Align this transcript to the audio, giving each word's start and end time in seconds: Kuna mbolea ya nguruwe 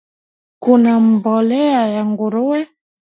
Kuna 0.63 0.91
mbolea 1.05 1.87
ya 1.87 2.05
nguruwe 2.05 2.67